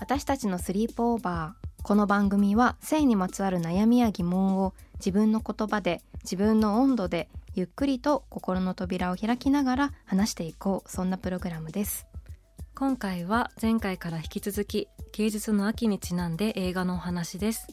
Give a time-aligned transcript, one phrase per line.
[0.00, 1.82] 私たちのスリープオーバー。
[1.82, 10.90] この番組は性にまつわる悩みや疑問を自分の言葉で自分の温度でゆっくりと心の扉を開きながら話していこう。
[10.90, 12.06] そんなプログラムです。
[12.74, 17.68] 今回は前回から引き続き芸術の秋にちなんで映画のお話です。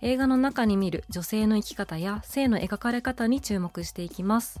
[0.00, 4.60] 映画の中に見る女性の生き方や性の描かれ方に注目していきます。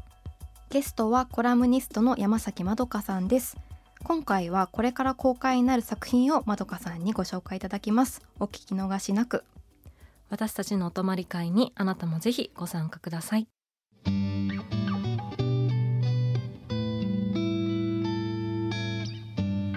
[0.70, 3.58] ゲストはコラムニストの山崎まどかさんです
[4.04, 8.22] 今回はこれから公開になる作品をまどかさんにご紹介いただきます。
[8.40, 9.44] お聞き逃しなく。
[10.28, 13.46] 私たちのお泊まり会にあなたもぜひご参加ください。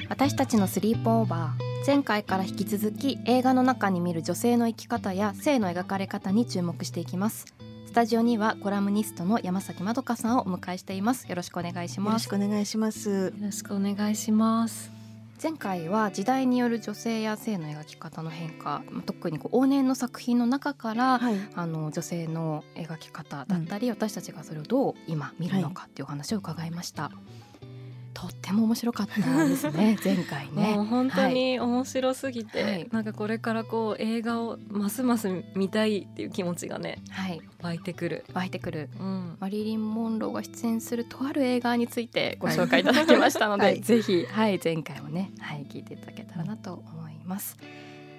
[0.09, 1.66] 私たちのスリープオーバー。
[1.86, 7.46] 前回から引き続き映画の中に見る女性の生き方や性の描かれ方に注目していきます
[7.95, 11.29] タジオにはコラムニストの山崎まどかさんをお迎えしています。
[11.29, 12.25] よろしくお願いします。
[12.25, 13.09] よろしくお願いします。
[13.09, 14.91] よろしくお願いします。
[15.41, 27.03] 前回は時代による女性や性の描き方の変化特にこう往年の作品の中から、はい、あの女性の描き方だったり、うん、私たちがそれをどう今見るのかっていう話を伺いました。
[27.03, 27.44] はい
[28.16, 30.74] とっても面白かったですね 前回ね。
[30.90, 38.26] 本当に面白すぎて、はい、なんかこれからこう映画をますます見たいっていう気持ちがね、はい、湧いてくる。
[38.34, 47.58] 湧いてくる、うん、マリリン・モンローが出演するとある映画についてご紹介いただきましたので、はい、ぜひ、はい、前回もね、はい、聞いていただけたらなと思います。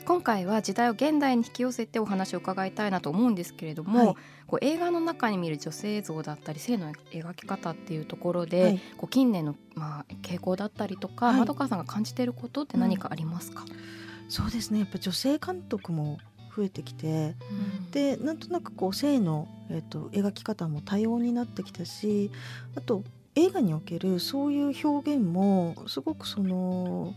[0.06, 14.78] 今回は時代を現代に引き寄せてお話を伺いたいなと思うんですけれども、はい、こう映画の中に見る女性像だったり性の描き方っていうところで、はい、こう近年の、まあ、傾向だったりとか、はい、窓川さんが感じていることって何かありますか、うん、そうですね。
[14.78, 16.19] やっぱ女性監督も
[16.56, 22.31] 増えてきて、うん、でなんとなくこう性の、えーと、と描き方も多様になってきたし
[22.77, 23.03] あと
[23.34, 27.16] 映画におけるそういう表現もすごくその。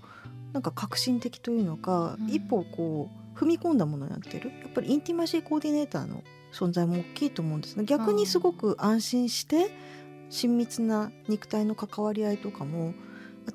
[0.53, 4.51] なんか革新的というのか、うん、一歩こう踏み込んだものになってる。
[4.61, 7.85] やっぱりインティマシーコーディネーターの存在も大きいと思うんですね。
[7.85, 9.71] 逆にすごく安心して
[10.29, 12.93] 親密な肉体の関わり合いとかも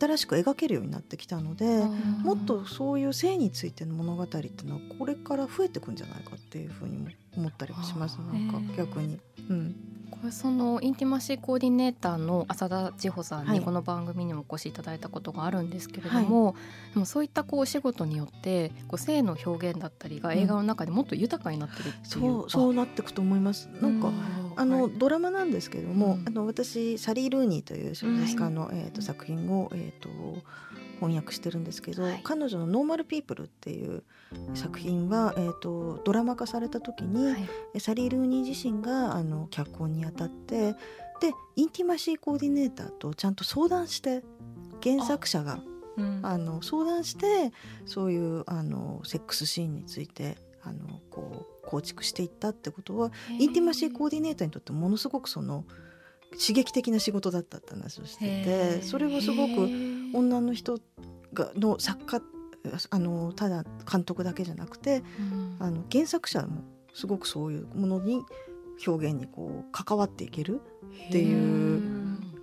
[0.01, 1.85] 新しく描けるようになってきたので、
[2.23, 8.19] もっとそういう性についての物語っていうのはこれから増えていくんじゃないかっていうふうにも思ったりもします。
[8.19, 9.19] なんか逆に。
[9.51, 9.94] うん
[10.31, 16.53] そのインティマシーコーディネーターの浅田千穂さんにこの番組にもお越しいただいたことがあるんですけれども、は
[16.91, 23.69] い、でもそういったこうお仕事によってこう性の表現だったりが映画の中でもっと豊かになってるっていう、うん、そうそうなっていくと思います。
[23.81, 24.11] なんか
[24.57, 30.09] あの、はい、ドラマなんですけれども、うん、あの私サリー・ルーニーという小説家の、えーと、作品を、えーと
[30.95, 34.03] 翻訳してるんですけど、はい、彼女の「ノーマル・ピープル」っていう
[34.55, 37.37] 作品は、えーと、ドラマ化された時に、は
[37.75, 40.73] い、サリー・ルーニー自身があの脚本にあたって
[41.21, 44.23] でインティマシーコーディネーターとちゃんと相談して
[44.83, 45.61] 原作者があ、
[45.97, 47.53] うん、あの相談して
[47.87, 55.65] そういうあのセックスシーンについてあのこう構築していったってことはインティマシーコーディネーターにとってものすごくその
[56.39, 59.69] 刺激的な仕事だったって話をしててそれはすごく
[60.15, 60.79] 女の人
[61.33, 62.23] がの作家
[62.91, 66.63] あのただ監督だけじゃなくて、うん、あの原作者も
[66.95, 68.23] すごくそういうものに
[68.87, 70.61] 表現にこう関わっていける
[71.09, 71.83] っていう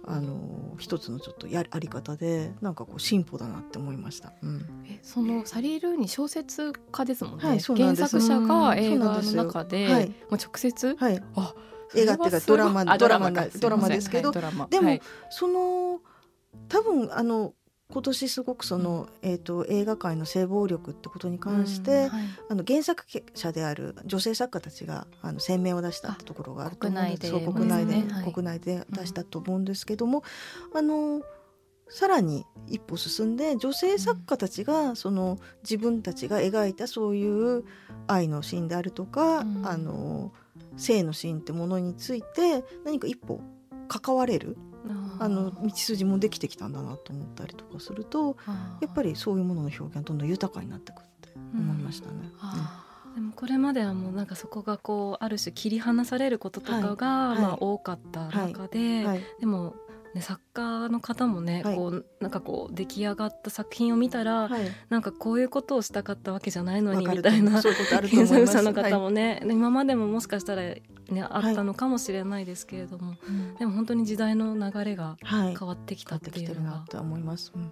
[0.06, 4.34] あの一つのちょっとやあり方でなんかこう進歩だなって思いました。
[4.42, 7.48] うん、えそのサリー・ルーニ小説家ですもんね。
[7.48, 11.54] はい、原作者が映画の中で、はい、もう直接、はい、あ
[11.96, 15.00] 映画っていうかドラマドラマドラマですけど、はい、でも、
[15.30, 16.00] その
[16.68, 17.54] 多分あの
[17.92, 23.06] 今年すごくその、えーと、映画界の性暴力ってことに関して、うんはい、あの原作
[23.36, 30.24] 者である女性作家たちがあの声明を出したってところがあると思うんです国内で、ね、国内で出したと思うんですけども、
[30.72, 31.22] うん、あの
[31.90, 37.66] さらに一歩進んで女性作家たちがその自分たちが描いたそういう
[38.08, 40.32] 愛のシーンであるとか、うん、あの
[40.78, 43.42] 性のシーンってものについて何か一歩
[43.88, 44.58] 関われる
[45.20, 48.38] あの道筋もできてきたんだなと思ったりとかすると
[48.82, 52.16] やっぱりそういうものの表現はどんどん豊かになってくって思いましたね。
[53.08, 59.06] うん、でもこれまではもうなんかそこがこうある種切り離されることとかが、まあ多かった中で、
[59.40, 59.76] でも
[60.14, 70.82] ね、作家の方もね、はい、こうなんかこう出来上がった作品を見たら、はい、なんかこういうことをしたかったわけじゃないのにみたいな検索者の方もね、はい、今までももしかしたら、ね、
[71.30, 73.16] あったのかもしれないですけれども、
[73.60, 76.86] でも本当に時代の流れが変わってきたっていうのが。
[76.90, 77.52] と思います。
[77.56, 77.72] うん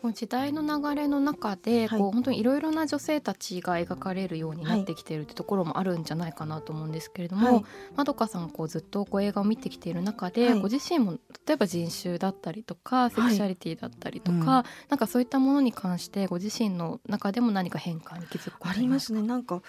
[0.00, 7.64] こう時代の流れの中で、はい、こう本当にいろいろな女性たちが描かれるようになってきているってところもあるんじゃないかなと思うんですけれども、はい、
[7.96, 14.64] まどかさんがこうずっとこう映画を見てきている中で、はい、ご自身も例えば人種だったりとかセクシャリティだったりとか、うん、なん
[14.98, 19.22] かそういったものに関してご自身の中でも何か変化に気づくありますね。
[19.22, 19.62] なんか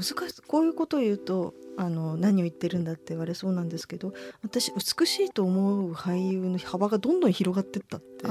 [0.00, 4.12] 難しこういうことを言うとあの何を言ってるんだって言われそうなんですけど
[4.42, 8.26] 私美しいと思う俳優の幅がどんどん広がってったって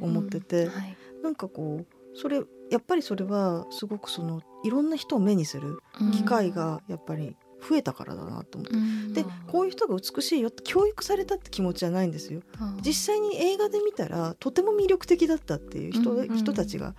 [0.00, 0.70] 思ってて、えーうん。
[0.70, 5.78] はい、なんかこうそれやっぱりそれはすごくそのいろんな人を目にする
[6.12, 7.36] 機会がやっぱり
[7.68, 12.40] 増えたからだなと思って、うん、でこういう人が美しいよって教育されたって気持ちじゃないんですよ。
[12.84, 16.94] 実際に映画で見たらとても魅力的だったっていう人,、人たちが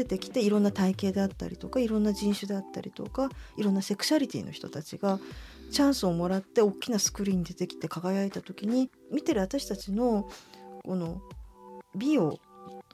[0.00, 5.18] 出てきていろんな体型であったりとかいろんな人種であったりとかいろんなセクシャリティの人たちが
[5.70, 10.28] チャンスをもらって大きなスクリーンに出てきて輝いた時に見てる私たちの
[10.84, 11.20] この
[11.94, 12.38] 美を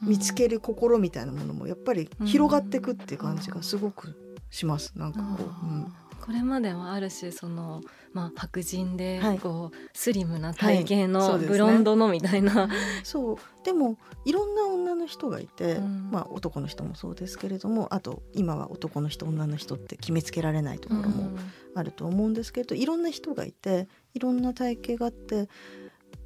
[0.02, 4.14] 見つける心みたいなものもやっぱり広がってくって感じがすごく
[4.50, 4.92] します。
[4.96, 5.92] なんかこう、うん
[6.26, 7.82] これまではある種その、
[8.12, 12.70] まあ、白人でこう、スリムな体型のブロンドのみたいな、はい、
[13.04, 21.38] そう、ね、でもいろんな女の人がいて、うん、まあ、男の人もそうですけれどもあと今は男の人女の人って決めつけられないところも
[21.76, 25.48] あると思うんですけど、うん、いろんな人がいていろんな体型があって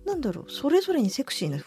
[0.06, 1.58] なんだろうそれぞれにセクシーな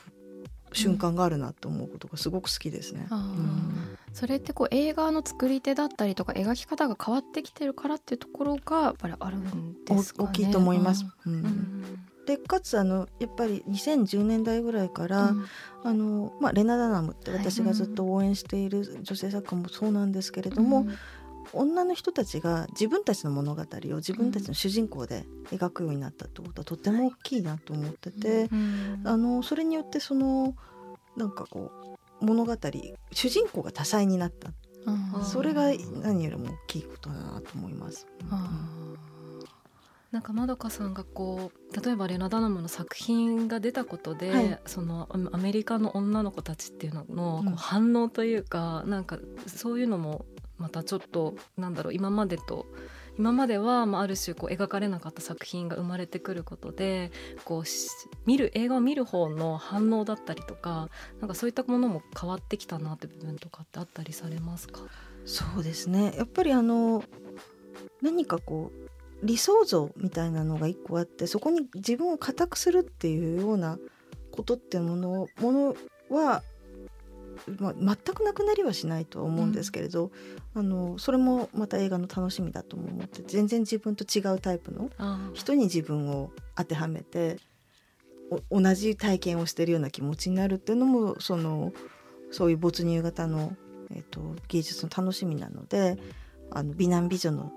[0.74, 3.08] 瞬間があるなと思うことがすごく好きですね。
[3.12, 10.30] うん、それってこう映画の作り手だったりとか描き方が変わってきてるからっていうところがやっぱりあるんですかね。
[10.30, 11.06] 大きいと思います。
[11.26, 15.46] うん、でかつあのやっぱり2010年代ぐらいから、うん、
[15.84, 20.96] あのまあ、レナ・ダナムって私がずっと応援している女性作家もそうなんですけれども、うん、
[21.54, 28.50] 女の人たちが自分たちの物語を自分たちの主人公で描くようになったってことはとても大きいなと思ってて、
[29.04, 30.56] あのそれによってその
[31.16, 31.72] なんかこ
[32.22, 32.56] う物語
[33.12, 34.52] 主人公が多彩になった、
[35.24, 35.72] それが
[36.02, 38.08] 何よりも大きいことだなと思います。
[40.12, 49.18] なんかまどかさんがこう例えばレナ・ダナムの作品が出たことで、はい、そのアメリカの女の子たちっていうのの反応というか、うん、なんか
[49.48, 50.28] そういうのも
[50.58, 52.66] またちょっとなんだろう今までと
[53.18, 57.12] 今までは、まあ、ある種こう描かれなかった作品が生まれてくることで
[57.46, 57.64] こう
[58.26, 60.90] 見る映画を見る方の反応だったりとか
[61.20, 64.82] なんかそういったものも変わってきたなって部分とかってあったりされますか？
[65.26, 66.14] そうですね。
[66.18, 67.04] やっぱりあの
[68.02, 73.78] 何かこう理想像みたいなのが一個あってそこに自分を固くするっていうような
[74.32, 75.76] ことっていうものもの
[76.10, 76.42] は
[77.60, 80.12] まあ、全くなくなりはしないとは思うんですけれど、
[80.56, 84.90] うん、あのそれもまた映画の楽しみだと思って全然自分と違うタイプの
[85.34, 87.38] 人に自分を当てはめて
[88.50, 91.74] 同じ体験をしてるような気持ちになるっていうのもその
[92.32, 93.56] そういう没入型の、
[93.92, 95.98] えーと、芸術の楽しみなので
[96.52, 97.52] あの美男美女の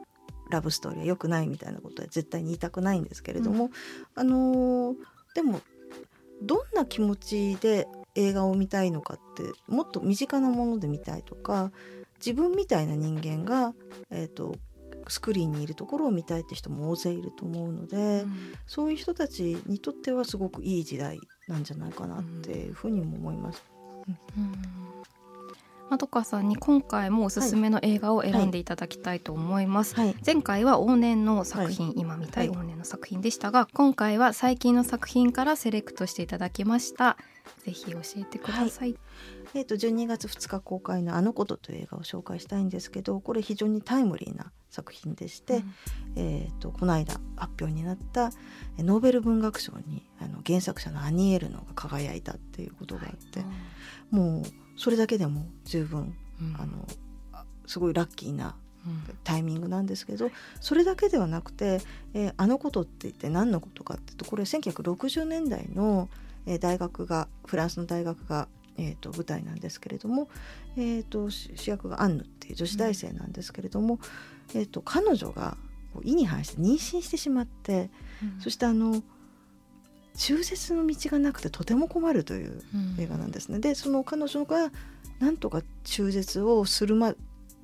[0.51, 3.71] ラブストーリーは良くないみたいなことは絶対に言いたくないんですけれども、うん、
[4.15, 4.95] あの
[5.35, 5.61] でも
[6.43, 11.71] どんな気持ちで映画を見たいのかってもっと身近なもので見たいとか
[12.19, 13.75] 自分みたいな人間が、
[14.11, 14.57] えーと、
[15.09, 23.63] スクリーンにいるところを見たいって人も大勢いると思うので、うん、そういう人たちにとってはすごくいい時代なんじゃないかなっていうふうにも思います。
[24.09, 24.53] うん、うん。
[25.89, 30.07] まどかさんに今回もおすすめの映画を選んでいただきたいと思います、はい。
[30.07, 32.51] はい、前回は往年の作品、はい、今見たい。
[32.51, 37.17] 往年の作品でしたが今回は最近の作品からセレクトしていただきました
[37.65, 38.97] ぜひ教えてください、
[39.55, 45.75] えーと、と12月2日公開の「あのこと」という映画を紹介したいんですけどこれ非常にタイムリーな作品でして、うん、
[46.17, 48.31] えーと、この間発表になった
[48.79, 53.49] ノーベル文学賞にあの原作者のアニエルノが輝いたっていうことがあって、はい、
[54.15, 54.45] もう
[54.77, 56.87] それだけでも十分、うん、あの
[57.67, 58.55] すごいラッキーな
[59.25, 61.81] タイミングなんですけど、それだけではなくて
[62.15, 66.09] 「えー、あのこと」って言って何のことかっていうとこれ1960年代の
[66.47, 68.49] えー、大学がフランスの大学が、
[68.79, 70.29] えーと、舞台なんですけれども、
[70.77, 73.99] えーと、主役がアンヌっていう女子大生なんですけれども、
[74.55, 75.57] うん、えーと、彼女が
[76.03, 77.91] 意に反して妊娠してしまって、
[78.23, 79.03] うん、そしてあの
[80.17, 82.63] 中絶の道がなくてとても困るという
[82.99, 83.57] 映画なんですね。
[83.57, 84.71] うん、でその彼女が
[85.19, 87.15] なんとか中絶をする,、ま、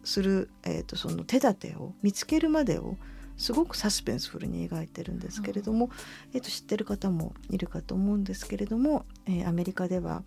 [0.05, 2.97] する、えー、とその手立てを見つけるまでを
[3.43, 5.91] すごくサスペンスフルに描いてるんですけれども、
[6.33, 10.23] えー、と知ってる方もいるかと思うんですけれども、えー、アメリカでは、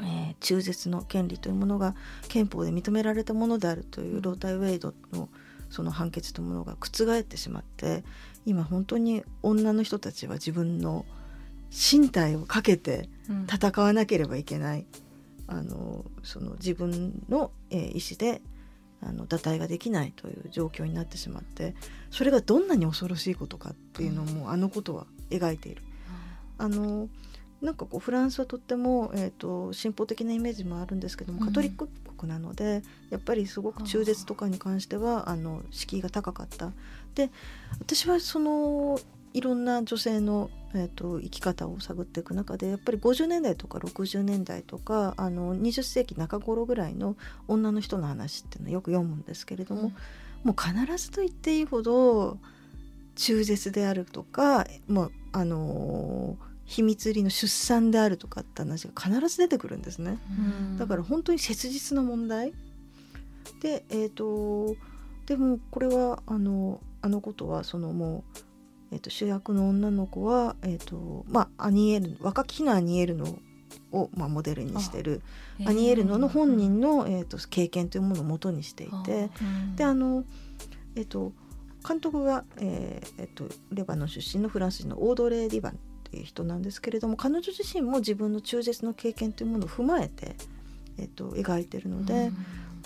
[0.00, 1.94] えー、中絶の権利というものが
[2.28, 5.28] 憲法で認められたものであるというロータイ・ウェイドの
[5.68, 8.02] その判決というものが覆ってしまって
[8.46, 11.04] 今本当に女の人たちは自分の
[11.70, 13.10] 身体をかけて
[13.50, 14.86] 戦わなければいけない、
[15.48, 18.40] うん、あのその自分の、えー、意思で
[19.02, 21.74] あの堕胎ができないという状況になってしまって
[22.10, 25.82] それがどんなに恐ろしいことかっていうのも、うん、あのことは描いている。
[26.58, 27.08] うん、あの
[27.60, 36.72] なんかこうフランスはとっても、えーと、進歩的なイメージもあるんですけどもカトリック国なので、やっぱりすごく中絶とかに関してはあの敷居が高かった。
[37.14, 37.30] で
[37.80, 38.98] 私はその
[39.32, 49.92] いろんな女性の、えーと、生き方を探っていく中でやっぱり50年代とか60年代とかあの20世紀中頃ぐらいの女の人の話っていうのはよく読むんですけれども、うん、
[50.44, 52.38] もう必ずと言っていいほど
[53.16, 60.42] 中絶であるとかもうあのー秘密裏の出産であるとかって話が必ず出てくるんですね、う
[60.74, 62.54] ん、だから本当に切実な問題。
[63.60, 64.74] でえっ、ー、と
[65.26, 68.38] でもこれはあのあのことはそのもう
[68.92, 73.38] えーと、主役の女の子は、えーとまあ、アニエル若き日のアニエルノ
[73.90, 75.22] を、まあ、モデルにしてる
[75.64, 79.30] アニエルノの本人の、えーと、経験というものをもとにしていて、
[79.76, 80.24] であの、
[80.94, 81.32] えー、と
[81.86, 90.36] 監督が、えーえー、とレバノン出身のフランス人のオードレー・ディバンっていう人なんですけれども彼女自身も自分の中絶の経験というものを踏まえて、
[90.98, 92.30] えー、と描いてるので。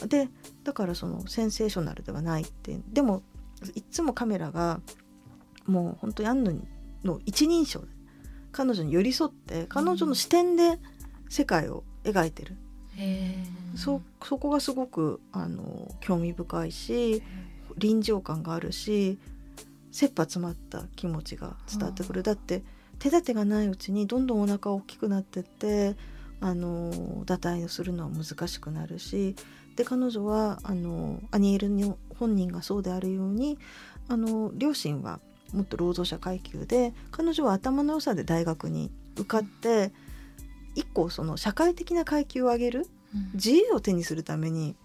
[0.09, 0.29] で
[0.63, 3.23] だからそのセンセーショナルではないってでも
[3.75, 4.83] いつもカメラが
[5.67, 6.63] もう本当にアンヌ
[7.05, 7.87] の一人称で
[8.53, 10.79] 彼女に寄り添って彼女の視点で
[11.29, 12.57] 世界を描いてる、
[12.99, 17.23] うん、そそこがすごくあの興味深いし
[17.77, 19.19] 臨場感があるし
[19.91, 22.63] 切羽詰まった気持ちが伝わってくる、だって
[22.99, 25.97] 手立てがないうちにどんどんお腹大きくなってって
[26.41, 26.93] あの
[27.25, 29.37] 堕胎をするのは難しくなるし
[29.75, 33.59] で彼女はあのアニエルの本人がそうであるように
[34.09, 35.21] あの両親は
[35.53, 39.93] もっと労働者階級で彼女は頭の良さで大学に受かって
[40.75, 42.87] 一個その社会的な階級を上げる、
[43.33, 44.77] 自由を手にするために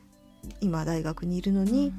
[0.61, 1.93] 今大学にいるのに、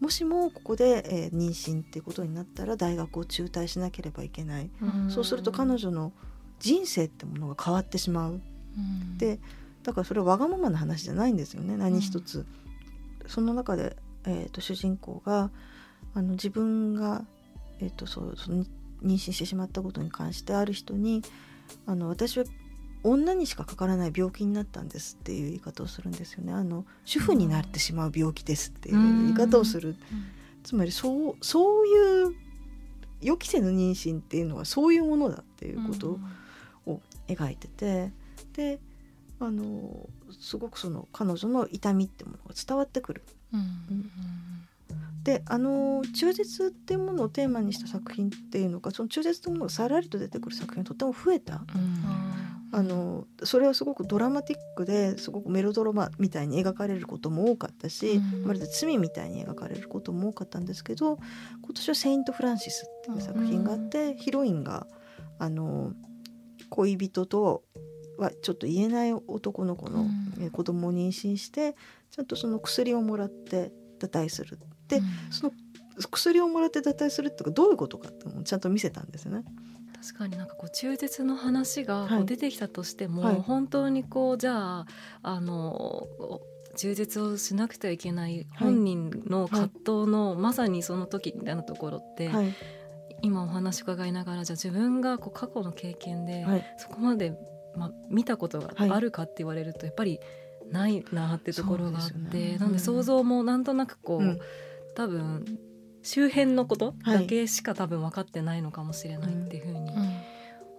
[0.00, 4.70] もしもここで、えー、妊娠っていうことになったら大学を中退しなければいけない、
[5.10, 6.12] そうすると彼女の
[6.58, 8.40] 人生ってものが変わってしまう。
[9.18, 9.38] で
[9.82, 11.76] だからそれはわがままな話じゃないんですよね。
[11.76, 12.46] 何一つ。
[13.26, 15.50] その中で、えーと主人公が
[16.14, 17.26] あの自分が
[17.80, 18.64] えっと、そうその
[19.02, 21.22] 妊娠してしまったことに関してある人に
[21.86, 22.44] あの私は
[23.02, 26.52] 女にしかかからない病気になったんですっていう言い方をするんですよね。
[26.54, 29.94] あの主婦になってしまう病気ですっていう言い方をする、
[30.62, 32.34] つまりそうそういう
[33.20, 36.18] 予期せぬ妊娠っていうのはそういうものだっていうこと
[36.86, 38.10] を描いてて
[38.54, 38.80] で
[39.38, 40.08] あの
[40.40, 43.22] すごくその彼女の痛みってものが伝わってくる。
[43.52, 43.60] うん。
[43.60, 44.53] うん
[45.24, 51.64] であの中絶っていうものをテーマにした作品っていうのがその中絶というものがさらりと出てくる作品がとても増えた。
[52.72, 61.18] あのそれはすごくドラマティックですごくメロドラマみたいに描かれることも多かったし、まるで罪みたいに描かれることも多かったんですけど
[61.62, 64.88] 今年は「セイント・フランシス」っていう作品があって、ヒロインが
[65.38, 65.92] あの
[66.68, 67.62] 恋人と
[68.18, 70.06] はちょっと言えない男の子の、
[70.40, 71.76] うん、子供を妊娠して
[72.10, 75.52] ちゃんとその薬をもらって堕胎するで、うん、その
[76.10, 79.44] 薬をもらって脱退するってどういうことかってちゃんと見せたんですよね。
[80.04, 84.86] 確かになんかこう中絶の話がこう出てきたとしても、はい、本当にこうじゃあ
[85.22, 86.06] あの
[86.76, 92.54] 中絶をしなくてはいけない本人の葛藤の、まさにその時みたいなところって、はい、
[93.22, 96.44] 今お話伺いながらじゃあ自分がこう過去の経験で、
[96.76, 97.32] そこまで、
[97.76, 100.20] まあ、見たことがあるかって言われるとやっぱり
[100.70, 104.20] ないなってところがあって、ね、なんで想像もなんとなくこう。
[104.20, 104.40] うん
[104.94, 105.58] 多分
[106.02, 109.86] 周辺のことだけしか多分分かってないのかもしれないっていうふうに、うん。
[109.86, 109.94] うん、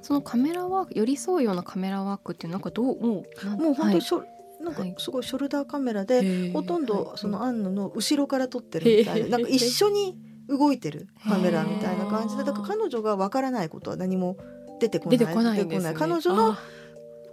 [0.01, 9.29] そのカメラワーク寄り添うようなカメラワークっていうなんかどうもうもう本当にしょ、はい、なんかすごいショルダーカメラで、ほとんどそのアンヌの後ろから撮ってるみたいな。
[9.37, 10.17] なんか一緒に
[10.47, 14.37] 動いてるカメラみたいな感じでだから彼女が分からないことは何も
[14.79, 16.55] 出てこない出てこないんです、ね、彼女の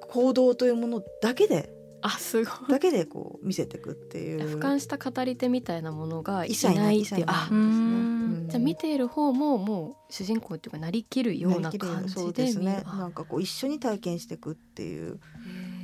[0.09, 1.71] 行動というものだけで
[2.03, 2.55] あすごい。
[2.69, 4.59] だけでこう見せていくっていう。
[4.59, 12.83] 俯瞰した語り手みたいなものがいないっていうあ、ね、じゃあ見ている方ももう主人公っていうかなりきるような感じでそうですね。
[12.87, 15.21] なんかこう一緒に体験していくっていう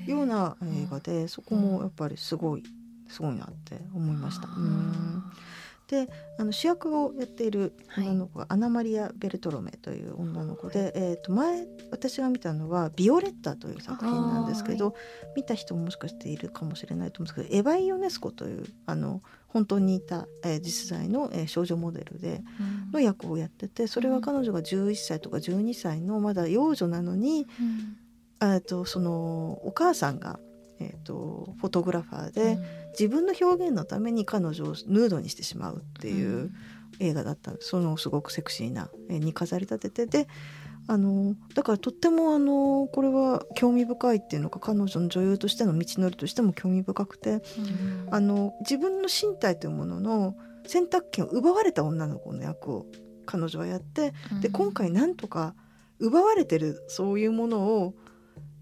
[0.06, 2.62] ような映画でそこもやっぱりすごい
[3.08, 4.48] すごいなって思いました。
[4.48, 5.22] うん
[5.88, 6.06] で
[6.38, 14.94] あの主役をやっている女の子が、アナマリア・ベルトロメという女の子で、はい、えー、と前私が見たのは「ビオレッタ」という作品なんですけど、はい、
[15.36, 22.42] 見た人ももしかしているかもしれないと思うんですけどエヴァイ・ヨネスコというあの本当にいた、えー、実在の、えー、少女モデルで
[22.92, 27.46] の役をやっててそれは彼女が11歳とか12歳のまだ幼女なのに、
[28.40, 30.38] うん、とそのお母さんが
[30.80, 36.50] えーと、フォトグラファーで、うん、自分の表現のために彼女をヌードにしてしまうっていう
[37.00, 40.28] 映画だったそのすごくセクシーな絵に飾り立ててで
[40.90, 47.42] あのだからとってもあのこれは興味深いっていうのか彼女の女優としての道のりとしても興味深くて、うん、
[48.10, 50.34] あの自分の身体というものの
[50.66, 52.86] 選択権を奪われた女の子の役を
[53.26, 55.54] 彼女はやって、うん、で今回なんとか
[55.98, 57.94] 奪われてるそういうものを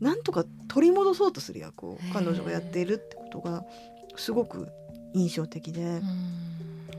[0.01, 3.65] なんとか取り戻そうとする役を彼女がやっているってことが
[4.17, 4.69] すごく
[5.15, 6.01] 印象的で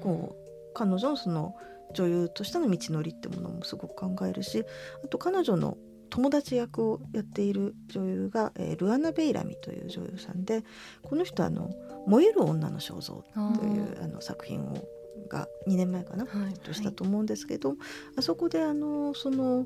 [0.01, 1.55] こう彼女のその
[1.93, 4.63] 女優としての道のりってものもすごく考えるし
[5.03, 5.77] あと彼女の
[6.09, 10.63] 友達役をやっている女優が、えー、ルアナ・ベイラミという女優さんで
[11.03, 11.69] この人あの
[12.07, 13.23] 「燃える女の肖像」
[13.57, 14.87] というあの作品を
[15.29, 17.75] が2年前かな、はい、としたと思うんですけど、
[18.15, 19.65] あそこであのその。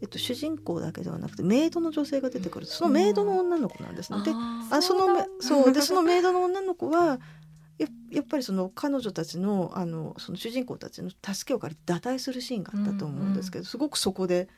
[0.00, 2.66] えっと、主人公だけではなくてメイドの女性が出てくる。
[2.66, 4.22] そのメイドの女の子なんですね。
[4.22, 7.18] であそのそうでそのメイドの女の子は
[7.78, 14.48] ややっぱりその彼女たちのあのその主人公たちの助けを借りて脱退するシーンがあったと思うんですけど、すごくそこで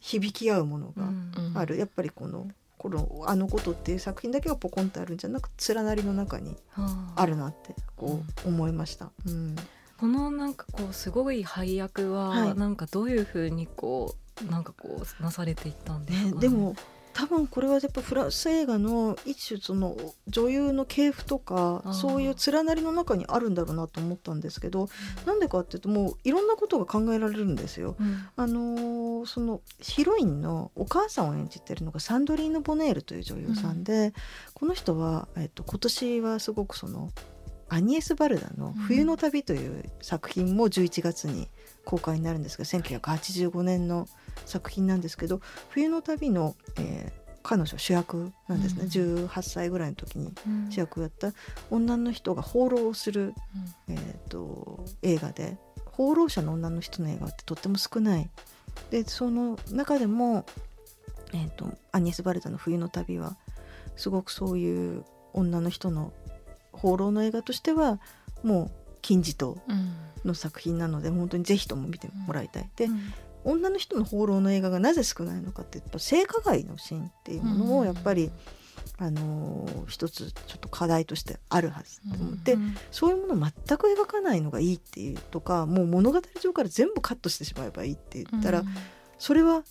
[0.00, 1.10] 響き合うものが
[1.54, 7.24] ある、やっぱりこの「このあのこと」っていう作品だけがポコンとあるんじゃなく連なりの中にあ。
[7.26, 9.10] るなってこう思いました。
[9.26, 9.56] うん。
[9.98, 16.74] このなんかこうすごい配役はなんかどういうふうにこうなんかこうなされていったんですか、ね、でも
[17.16, 19.96] 多分これはやっぱフランス映画の一種その
[20.28, 24.90] 女優の系譜とかそういう連なりの中にあるんだろうなと思ったんですけど
[25.24, 27.96] なんでかっていうともういろんなことが考えられるんですよ。
[27.98, 34.12] うん、あのそのヒロインのお母さんを演じてるのがサンドリーヌ・ボネールという女優さんで、うん、
[34.52, 37.10] この人は、えっと、今年はすごくその
[37.70, 41.48] アニエス・バルダの「冬の旅」という作品も11月に
[41.86, 44.06] 公開になるんですが1985年の
[44.44, 50.32] 作品なんですけど「冬の旅の」えー、彼女主役なんですね、うん、18歳ぐらいの時に
[50.70, 51.32] 主役をやった
[51.70, 53.34] 女の人が放浪をする、
[53.88, 58.28] うん、えーと、映画で放浪者の女の人の映画ってとっても少ない。
[58.90, 60.44] でその中でも、
[61.32, 63.36] えーと、アニエス・バルダの「冬の旅」は
[63.96, 66.12] すごくそういう女の人の
[66.72, 68.00] 放浪の映画としては
[68.42, 68.70] もう
[69.02, 69.56] 金字塔
[70.24, 72.68] の作品なので、うん、本当にぜひとも見てもらいたい。
[72.76, 72.88] で、
[73.46, 78.32] 女の人の放浪の映画がなぜ少ないのかってやっぱ性加害のシーンっていうものをやっぱり、
[78.98, 88.66] あのー、一つちょっと課題としてあるはずと思って、うん、そういうものを全く描かないのがいいっていうとかもう物語上から全部カットしてしまえばいいって言ったら、うん、
[89.18, 89.62] それは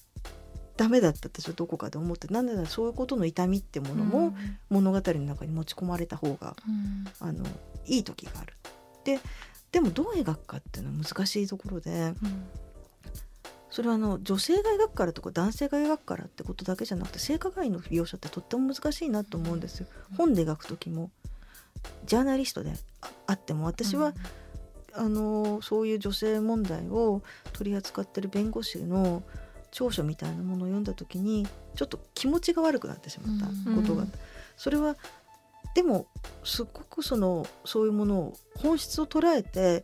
[0.77, 4.35] ダメだったってどこかで思ってなんでだそういうことの痛みってものも
[4.69, 7.45] 物語の中に持ち込まれた方が、うん、あの
[7.85, 8.53] いい時がある。
[9.03, 9.19] で
[9.71, 12.13] でもどう描くかっていうのは難しいところで、
[13.75, 19.88] それはあの女性が描くからとか男性が描くからってことだけじゃなくて性加害の描写ってとっても難しいなと思うんですよ。
[20.15, 21.11] 本で描く時も
[22.05, 22.71] ジャーナリストで
[23.27, 24.13] あっても私は、
[24.95, 29.23] うん、あのそういう女性問題を取り扱ってる弁護士の
[29.71, 34.11] 長所みたいなものを読んだ時にちょっと気持ちが悪くなってしまったことが、うん、
[34.55, 34.95] それは
[35.75, 36.07] でも
[36.45, 39.83] すっごくそのそういうものを本質を捉えて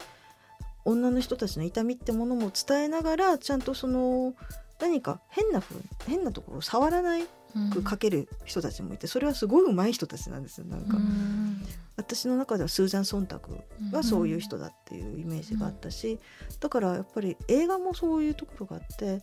[0.86, 4.34] 女の人たちの痛みってものも伝えながらちゃんとその
[4.80, 7.24] 何か変なふう変なところを触らない
[7.72, 10.98] く書ける人たちもいてそれはすごい上手い人たちなんですよなんか、
[11.98, 13.58] 私の中ではスーザン・ソンタク
[13.92, 16.18] がそういう人だっていうイメージがあったし、
[16.60, 19.22] だからやっぱり映画もそういうところがあって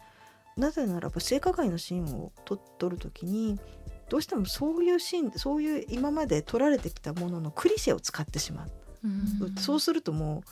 [0.57, 3.59] なぜならば性加害のシーンを撮撮る時に
[4.09, 8.71] どうしてもそういうシーンそういう今まで撮られてきたもののクリシェを使ってしまう、
[9.05, 9.09] う
[9.51, 10.51] ん、そうするともう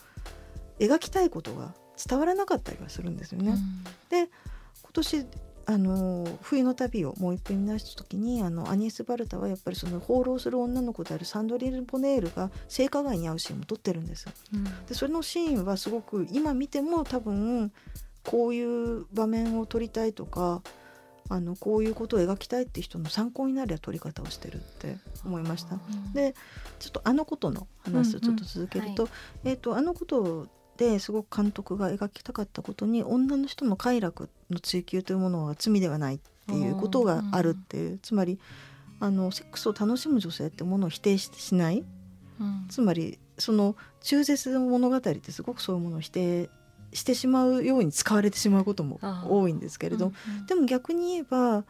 [0.79, 3.51] 描きたいことが伝わらなかったりはするんですよね。
[3.51, 3.57] うん、
[4.09, 4.29] で
[4.83, 5.25] 今年
[5.69, 14.31] あの冬の旅をもう一遍見直した時にあのアニエス・バルタはやっぱりその放浪する女の子であるサンドリル・ボネールが性加害に遭うシーンも撮ってるんですよ。
[14.53, 17.73] うん、でそれのシーンはすごく今見ても多分
[18.23, 20.61] こういう場面を撮りたいとか
[21.29, 25.77] あのこういうことを描きたいっていう人の参考になる撮り方をしてるって思いました。
[26.13, 26.33] で
[26.79, 29.09] ちょっとあのことの話をちょっと続けると,、
[29.43, 38.39] えーと、あのことですごく監督が描きたかったことに女の人の快楽の追求というものは罪ではないっていうことがあるっていう、つまり
[38.99, 41.83] あのセックスを楽しむ女性ってものを否定しない、
[42.39, 46.49] うん、つまりその中絶の物語ってすごくそういうものを否定
[46.93, 51.63] してしまうように使われてしまうことも多いんですけれど、うんうん、でも逆に言えば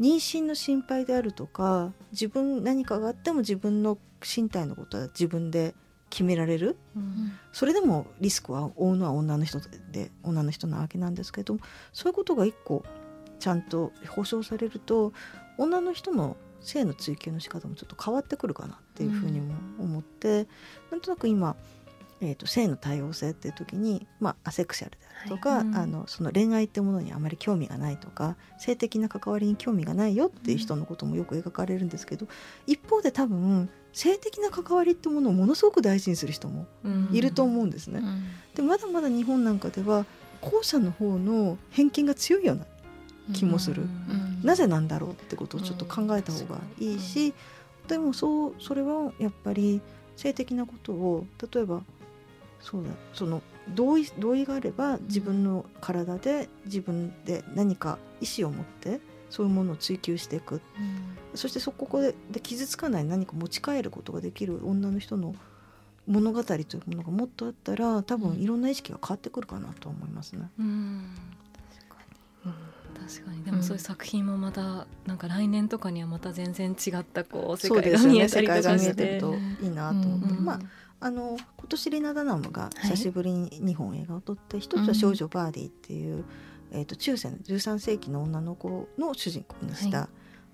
[0.00, 5.74] 妊娠の心配であるとか自分何かがあっても自分の身体のことは自分で
[6.10, 11.58] 決められる、うん、それでもリスクは負うのは女の人で女の人なわけなんですけど
[11.92, 12.84] そういうことが一個
[13.38, 15.12] ちゃんと保障されると
[15.56, 20.46] 女の人の性の追求の仕方もちょっと変わってくるかなっていうふうにも思って、うん、
[20.90, 21.56] なんとなく今
[22.22, 36.66] えーと、性の多様性っていう時に、まあ、アセクシャルであるとか、はいうん、あのその恋愛ってものにあまり興味がないとか性的な関わりに興味がないよっていう人のこともよく描かれるんですけど、うん、一方で多分性的な関わりってものをものすごく大事にする人も
[37.12, 38.00] いると思うんですね。
[38.00, 38.24] うん、
[38.54, 40.06] でまだまだ日本なんかでは
[40.40, 42.66] 後者の方の偏見が強いような
[43.34, 43.82] 気もする、
[44.42, 47.34] なぜなんだろうってことをちょっと考えた方がいいし、
[47.88, 49.80] でもそうそれはやっぱり
[50.16, 51.82] 性的なことを例えば
[52.60, 53.42] そうだその
[53.74, 59.00] 同意同意があれば自分の体で自分で何か意思を持って
[59.30, 60.60] そういうものを追求していく、うん、
[61.34, 65.34] そしてそこでで傷つかない何か持ち帰ることができる女の人の
[66.06, 70.50] 物語というものがもっとあったら多分いろんな意識が変わってくるかなと思いますね。
[70.58, 71.04] うん、
[71.78, 71.96] 確か
[72.44, 73.44] に、うん、確かに。
[73.44, 80.60] でもそういう作品もまたなんか来年とかにはまた全然違ったこう世界が見えたりとかして、ね、といいなと思って、まあ
[81.02, 86.24] あの今年リナ・ダナムが久しぶりに2本映画を撮って、はい、一つは「少女バーディ」っていう、うん、
[86.72, 90.08] えーと、中世の13世紀の女の子の主人公にした、はい、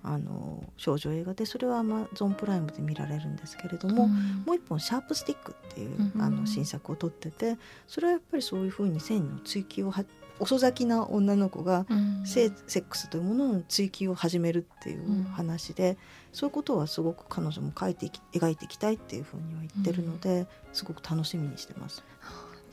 [0.04, 4.10] あの少女映画でそれはアマゾンプライムで見られるんですけれども、うん、
[4.46, 10.04] もう一本「シャープスティック」っていう、うん、あの新作を撮っててそれはやっぱりそういうふうに線の追求をは
[10.38, 11.86] 遅咲きな女の子が
[12.24, 15.96] 性、セックスというものの追求を始めるっていう話で、
[16.32, 22.04] そういうことはすごく彼女も描いて描いていきたいっていうふうには言ってるので、すごく楽しみにしてます。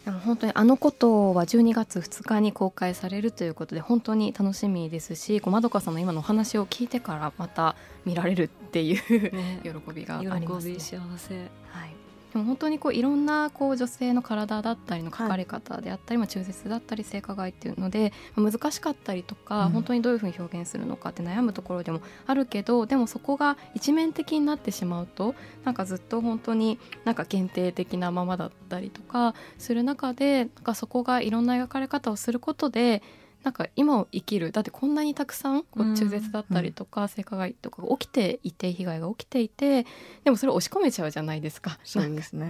[0.06, 11.96] でも本当にあのことは12月2日に公開されるということで本当に楽しみですしまどかさんの今のお話を聞いてからまた見られるっていう、ね、喜びがあります、ね、幸せ、はい、
[12.34, 33.04] でも本当にこういろんなこう女性の体だったりの書かれ方であったり、まあ、中絶だったり性加害っていうので難しかったりとか、本当にどういうふうに表現するのかって悩むところでもあるけどでもそこが一面的になってしまうとなんかずっと本当になんか限定的なままだったりとかする中でなんかそこがいろんな描かれ方をすることで
[33.44, 39.86] なんか今を生きるだってこんなにたくさんこう中絶だったりとか性加害とかが起きていて被害が起きていて
[40.24, 41.78] でもそれを押し込めちゃうじゃないですか。
[41.84, 42.50] そうですね。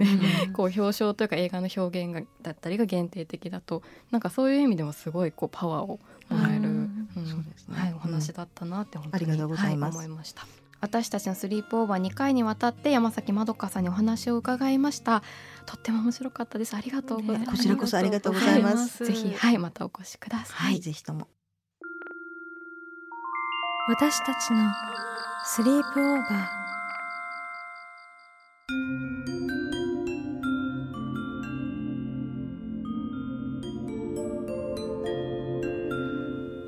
[0.52, 7.08] こう表彰というか映画の表現がだったりが限定的だとなんかそういう意味でもすごいこうパワーをもらえる、うん。
[7.70, 10.46] はい、お話だったなって本当に、はい、思いました。
[10.84, 15.22] 私たちのスリープオーバー2回にわたって山崎まどかさんにお話を伺いました。
[15.64, 16.76] とっても面白かったです。
[16.76, 21.26] ありがとうございます、こちらこそありがとうございます、はい、ぜひはいまたお越しください、はい、ぜひとも。
[23.88, 24.72] 私たちの
[25.46, 26.64] スリープオーバー。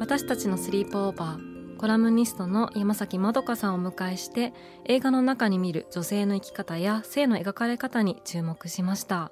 [0.01, 1.46] 私たちのスリープオーバー
[1.79, 4.55] コラムニストの山崎まどかさんをお迎えして
[4.87, 9.31] 映画の中に見る女性の生き方や性の描かれ方に注目しました。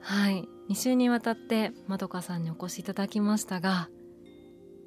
[0.00, 0.48] はい。
[0.70, 3.88] 2週にわたってまどかさんにお越しいただきましたが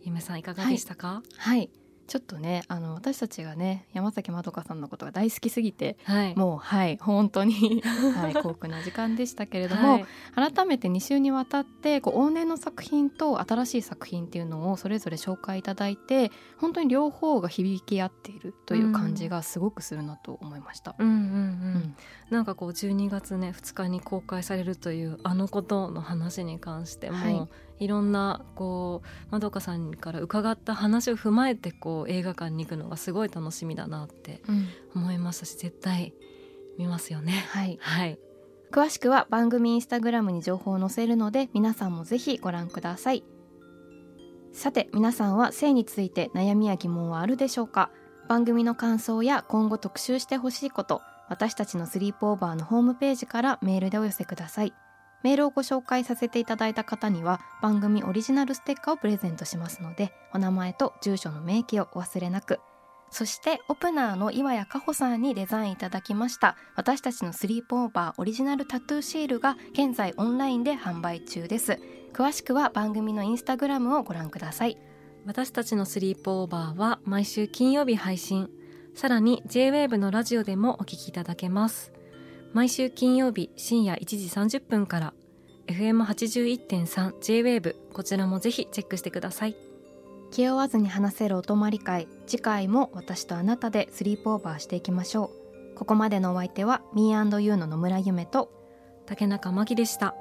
[0.02, 1.83] ゆめさんいかがでしたか、はい、はい。
[2.08, 7.82] ちょっとねあの私たちがね山崎まどかさんのことが大好きすぎて、はい、もうはい本当に、
[8.16, 20.96] はい、幸福な時間でしたけれども、はい、改めて2週にわたってこう往年の作品と新しい作品っていうのをそれぞれ紹介いただいて本当に両方が響き合っているという感じがすごくするなと思いました。
[21.00, 21.20] うんうんうん。
[21.20, 21.26] う
[21.80, 21.96] ん、
[22.30, 27.50] なんかこう12月ね2日に公開されるというあのことの話に関しても、はい
[27.84, 34.42] いろんなこうまどかさんから伺った話を踏まえてこう映画館に行くのがすごい楽しみだなって
[34.96, 36.14] 思いましたし、うん、絶対
[36.78, 37.46] 見ますよね。
[37.50, 38.18] はい、はい、
[38.72, 43.24] 詳しくは番組インスタグラムに情報を載せるので皆さんもぜひご覧ください。
[44.54, 47.90] さて皆さんは性について悩みや疑問はあるでしょうか？
[48.30, 54.74] 番組の感想や今後特集してほしいこと私たちのスリープオーバーのホームページからメールでお寄せください。
[55.24, 62.60] メールをご紹介させていただいた方には番組オリジナルステッカーをプレゼントしますのでお名前と住所の明記をお忘れなく。
[63.10, 66.58] そしてオプナーの岩谷加穂さんにデザインいただきました。
[66.76, 71.78] 私たちのスリープオーバーオリジナルタトゥーシールが現在オンラインで販売中です。
[72.12, 74.80] 詳しくは番組のインスタグラムをご覧ください。
[75.26, 78.50] 私たちのスリープオーバーは毎週金曜日配信。
[78.96, 81.94] さらに JWAVE のラジオでもお聞きいただけます。
[82.54, 84.06] 毎週金曜日深夜1
[84.48, 85.14] 時30分から
[85.68, 89.56] FM81.3 JWAVE こちらもぜひチェックしてください
[90.30, 95.32] 気負わずに話せるお泊まり会次回も私とあなたでスリープオーバーしていきましょ
[95.74, 98.52] うここまでのお相手は Me&You の野村夢と
[99.08, 100.16] 竹中真希でした。